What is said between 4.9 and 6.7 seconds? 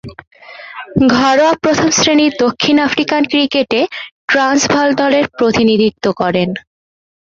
দলের প্রতিনিধিত্ব করেন।